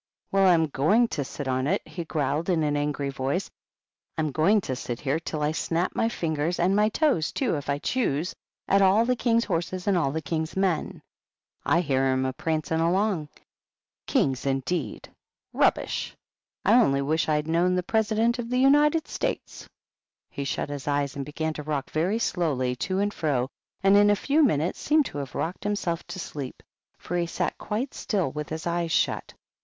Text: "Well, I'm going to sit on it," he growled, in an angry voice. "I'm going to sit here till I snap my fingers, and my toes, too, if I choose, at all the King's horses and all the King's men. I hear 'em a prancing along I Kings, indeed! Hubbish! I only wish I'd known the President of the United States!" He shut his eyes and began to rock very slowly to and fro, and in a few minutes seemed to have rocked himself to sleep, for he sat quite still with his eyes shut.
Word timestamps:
"Well, 0.31 0.47
I'm 0.47 0.65
going 0.65 1.09
to 1.09 1.23
sit 1.23 1.47
on 1.47 1.67
it," 1.67 1.87
he 1.87 2.05
growled, 2.05 2.49
in 2.49 2.63
an 2.63 2.75
angry 2.75 3.09
voice. 3.11 3.51
"I'm 4.17 4.31
going 4.31 4.59
to 4.61 4.75
sit 4.75 5.01
here 5.01 5.19
till 5.19 5.43
I 5.43 5.51
snap 5.51 5.93
my 5.95 6.09
fingers, 6.09 6.59
and 6.59 6.75
my 6.75 6.89
toes, 6.89 7.31
too, 7.31 7.55
if 7.55 7.69
I 7.69 7.77
choose, 7.77 8.33
at 8.67 8.81
all 8.81 9.05
the 9.05 9.15
King's 9.15 9.43
horses 9.45 9.85
and 9.85 9.95
all 9.95 10.11
the 10.11 10.19
King's 10.23 10.57
men. 10.57 11.03
I 11.63 11.81
hear 11.81 12.03
'em 12.05 12.25
a 12.25 12.33
prancing 12.33 12.79
along 12.79 13.29
I 13.29 13.39
Kings, 14.07 14.47
indeed! 14.47 15.07
Hubbish! 15.55 16.15
I 16.65 16.73
only 16.81 17.03
wish 17.03 17.29
I'd 17.29 17.47
known 17.47 17.75
the 17.75 17.83
President 17.83 18.39
of 18.39 18.49
the 18.49 18.57
United 18.57 19.07
States!" 19.07 19.69
He 20.31 20.45
shut 20.45 20.69
his 20.69 20.87
eyes 20.87 21.15
and 21.15 21.23
began 21.23 21.53
to 21.53 21.61
rock 21.61 21.91
very 21.91 22.17
slowly 22.17 22.75
to 22.77 22.97
and 22.97 23.13
fro, 23.13 23.49
and 23.83 23.95
in 23.95 24.09
a 24.09 24.15
few 24.15 24.41
minutes 24.43 24.79
seemed 24.79 25.05
to 25.13 25.19
have 25.19 25.35
rocked 25.35 25.63
himself 25.63 26.03
to 26.07 26.17
sleep, 26.17 26.63
for 26.97 27.15
he 27.17 27.27
sat 27.27 27.55
quite 27.59 27.93
still 27.93 28.31
with 28.31 28.49
his 28.49 28.65
eyes 28.65 28.91
shut. 28.91 29.35